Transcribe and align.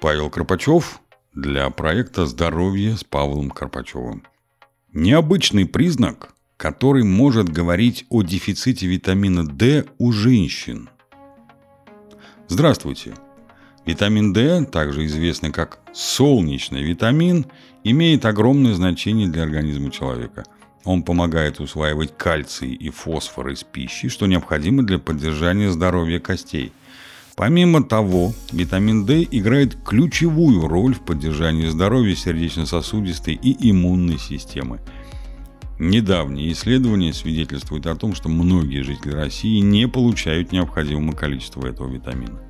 Павел 0.00 0.30
Карпачев 0.30 1.00
для 1.34 1.68
проекта 1.70 2.24
«Здоровье 2.24 2.96
с 2.96 3.02
Павлом 3.02 3.50
Карпачевым». 3.50 4.22
Необычный 4.92 5.66
признак, 5.66 6.34
который 6.56 7.02
может 7.02 7.48
говорить 7.48 8.06
о 8.08 8.22
дефиците 8.22 8.86
витамина 8.86 9.44
D 9.44 9.86
у 9.98 10.12
женщин. 10.12 10.88
Здравствуйте. 12.46 13.14
Витамин 13.86 14.32
D, 14.32 14.66
также 14.66 15.04
известный 15.06 15.50
как 15.50 15.80
солнечный 15.92 16.84
витамин, 16.84 17.46
имеет 17.82 18.24
огромное 18.24 18.74
значение 18.74 19.26
для 19.26 19.42
организма 19.42 19.90
человека. 19.90 20.44
Он 20.84 21.02
помогает 21.02 21.58
усваивать 21.58 22.16
кальций 22.16 22.72
и 22.72 22.90
фосфор 22.90 23.48
из 23.48 23.64
пищи, 23.64 24.08
что 24.08 24.26
необходимо 24.26 24.84
для 24.84 25.00
поддержания 25.00 25.72
здоровья 25.72 26.20
костей. 26.20 26.72
Помимо 27.38 27.84
того, 27.84 28.34
витамин 28.50 29.06
D 29.06 29.22
играет 29.30 29.76
ключевую 29.84 30.66
роль 30.66 30.96
в 30.96 31.02
поддержании 31.02 31.68
здоровья 31.68 32.16
сердечно-сосудистой 32.16 33.34
и 33.34 33.70
иммунной 33.70 34.18
системы. 34.18 34.80
Недавние 35.78 36.50
исследования 36.50 37.12
свидетельствуют 37.12 37.86
о 37.86 37.94
том, 37.94 38.16
что 38.16 38.28
многие 38.28 38.82
жители 38.82 39.12
России 39.12 39.60
не 39.60 39.86
получают 39.86 40.50
необходимого 40.50 41.14
количества 41.14 41.68
этого 41.68 41.88
витамина. 41.88 42.40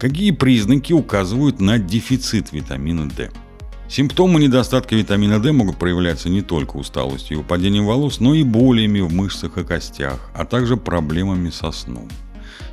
Какие 0.00 0.32
признаки 0.32 0.92
указывают 0.92 1.60
на 1.60 1.78
дефицит 1.78 2.52
витамина 2.52 3.08
D? 3.08 3.30
Симптомы 3.88 4.40
недостатка 4.40 4.96
витамина 4.96 5.38
D 5.38 5.52
могут 5.52 5.76
проявляться 5.76 6.28
не 6.28 6.42
только 6.42 6.76
усталостью 6.76 7.36
и 7.36 7.40
упадением 7.40 7.86
волос, 7.86 8.18
но 8.18 8.34
и 8.34 8.42
болями 8.42 8.98
в 8.98 9.12
мышцах 9.12 9.58
и 9.58 9.64
костях, 9.64 10.28
а 10.34 10.44
также 10.44 10.76
проблемами 10.76 11.50
со 11.50 11.70
сном. 11.70 12.08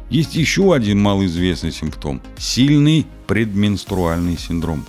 Есть 0.09 0.35
еще 0.35 0.73
один 0.73 1.01
малоизвестный 1.01 1.71
симптом– 1.71 2.21
сильный 2.37 3.07
предменструальный 3.27 4.37
синдром. 4.37 4.85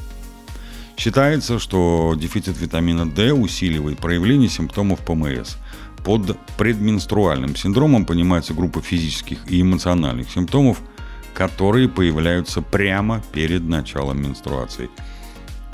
Считается, 0.96 1.58
что 1.58 2.14
дефицит 2.16 2.60
витамина 2.60 3.10
D 3.10 3.32
усиливает 3.32 3.98
проявление 3.98 4.48
симптомов 4.48 5.00
ПМС. 5.00 5.56
Под 6.04 6.38
предменструальным 6.58 7.56
синдромом 7.56 8.04
понимается 8.04 8.54
группа 8.54 8.82
физических 8.82 9.38
и 9.50 9.62
эмоциональных 9.62 10.30
симптомов, 10.30 10.80
которые 11.32 11.88
появляются 11.88 12.60
прямо 12.60 13.22
перед 13.32 13.62
началом 13.62 14.22
менструации– 14.22 14.90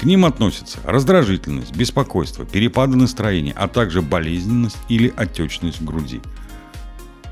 к 0.01 0.05
ним 0.05 0.25
относятся 0.25 0.79
раздражительность, 0.85 1.77
беспокойство, 1.77 2.47
перепады 2.47 2.97
настроения, 2.97 3.53
а 3.55 3.69
также 3.69 4.01
болезненность 4.01 4.79
или 4.89 5.13
отечность 5.15 5.79
в 5.79 5.85
груди. 5.85 6.23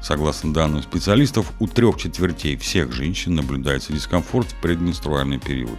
Согласно 0.08 0.54
данным 0.54 0.82
специалистов, 0.82 1.52
у 1.60 1.66
трех 1.66 1.98
четвертей 1.98 2.56
всех 2.56 2.92
женщин 2.94 3.34
наблюдается 3.34 3.92
дискомфорт 3.92 4.50
в 4.50 4.54
предменструальный 4.62 5.38
период. 5.38 5.78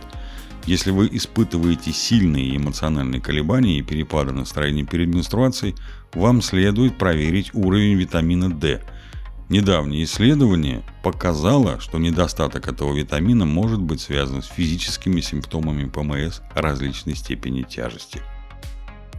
Если 0.68 0.92
вы 0.92 1.10
испытываете 1.12 1.92
сильные 1.92 2.56
эмоциональные 2.56 3.22
колебания 3.22 3.80
и 3.80 3.82
перепады 3.82 4.32
настроения 4.32 4.86
перед 4.86 5.08
менструацией, 5.08 5.74
вам 6.14 6.44
следует 6.44 7.00
проверить 7.00 7.56
уровень 7.56 7.96
витамина 7.96 8.52
D– 8.52 8.84
Недавнее 9.50 10.04
исследование 10.04 10.84
показало, 11.02 11.80
что 11.80 11.98
недостаток 11.98 12.68
этого 12.68 12.96
витамина 12.96 13.46
может 13.46 13.82
быть 13.82 14.00
связан 14.00 14.44
с 14.44 14.46
физическими 14.46 15.22
симптомами 15.22 15.90
ПМС 15.90 16.42
различной 16.54 17.16
степени 17.16 17.64
тяжести. 17.64 18.22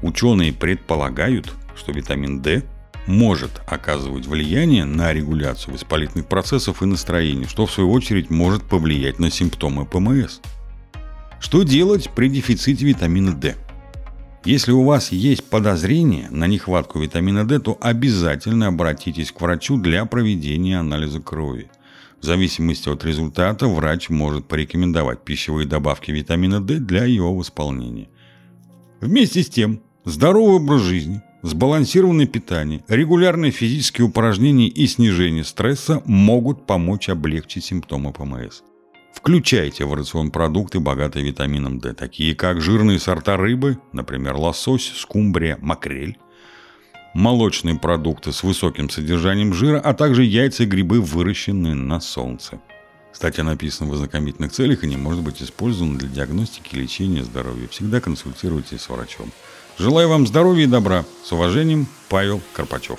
Ученые 0.03 0.53
предполагают, 0.53 1.53
что 1.75 1.91
витамин 1.91 2.43
D 2.43 2.63
может 3.11 3.61
оказывать 3.67 4.27
влияние 4.27 4.85
на 4.85 5.13
регуляцию 5.13 5.75
воспалительных 5.75 6.27
процессов 6.27 6.83
и 6.83 6.87
настроения, 6.87 7.47
что 7.47 7.67
в 7.67 7.73
свою 7.73 7.91
очередь 7.91 8.31
может 8.31 8.63
повлиять 8.63 9.19
на 9.19 9.31
симптомы 9.31 9.85
ПМС. 9.85 10.41
Что 11.41 11.63
делать 11.65 12.11
при 12.15 12.29
дефиците 12.29 12.87
витамина 12.87 13.33
D? 13.33 13.57
Если 14.45 14.73
у 14.73 14.85
вас 14.85 15.13
есть 15.13 15.45
подозрение 15.45 16.31
на 16.31 16.47
нехватку 16.47 16.99
витамина 16.99 17.47
D, 17.47 17.59
то 17.59 17.77
обязательно 17.81 18.69
обратитесь 18.69 19.33
к 19.33 19.41
врачу 19.41 19.77
для 19.77 20.05
проведения 20.07 20.79
анализа 20.79 21.21
крови. 21.21 21.71
В 22.21 22.25
зависимости 22.25 22.89
от 22.89 23.05
результата 23.05 23.67
врач 23.67 24.09
может 24.09 24.47
порекомендовать 24.47 25.25
пищевые 25.25 25.67
добавки 25.67 26.11
витамина 26.11 26.61
D 26.61 26.79
для 26.79 27.05
его 27.05 27.35
восполнения. 27.35 28.09
Вместе 29.01 29.43
с 29.43 29.49
тем, 29.49 29.81
здоровый 30.05 30.57
образ 30.57 30.83
жизни, 30.83 31.23
сбалансированное 31.43 32.27
питание, 32.27 32.85
регулярные 32.89 33.51
физические 33.51 34.07
упражнения 34.07 34.69
и 34.69 34.87
снижение 34.87 35.45
стресса 35.45 36.03
могут 36.05 36.67
помочь 36.67 37.09
облегчить 37.09 37.65
симптомы 37.65 38.13
ПМС. 38.13 38.63
Включайте 39.13 39.85
в 39.85 39.95
рацион 39.95 40.31
продукты, 40.31 40.81
богатые 40.81 41.25
витамином 41.25 41.79
D, 41.79 41.93
такие 41.95 42.35
как 42.35 42.61
жирные 42.61 42.99
сорта 42.99 43.37
рыбы, 43.37 43.79
например, 43.93 44.37
лосось, 44.37 44.93
скумбрия, 44.97 45.59
макрель, 45.61 46.17
молочные 47.13 47.79
продукты 47.79 48.33
с 48.33 48.43
высоким 48.43 48.89
содержанием 48.89 49.53
жира, 49.53 49.81
а 49.81 49.95
также 49.95 50.25
яйца 50.25 50.63
и 50.63 50.67
грибы, 50.67 51.01
выращенные 51.01 51.75
на 51.75 52.01
солнце. 52.01 52.61
Статья 53.13 53.43
написана 53.43 53.91
в 53.91 53.95
ознакомительных 53.95 54.53
целях 54.53 54.85
и 54.85 54.87
не 54.87 54.97
может 54.97 55.23
быть 55.23 55.43
использована 55.43 55.99
для 55.99 56.09
диагностики 56.09 56.77
и 56.77 56.79
лечения 56.79 57.25
здоровья. 57.25 57.67
Всегда 57.69 58.01
консультируйтесь 58.01 58.83
с 58.83 58.89
врачом. 58.89 59.31
Желаю 59.81 60.11
вам 60.11 60.27
здоровья 60.27 60.65
и 60.65 60.67
добра. 60.67 61.07
С 61.25 61.33
уважением, 61.33 61.87
Павел 62.11 62.43
Карпачев. 62.53 62.99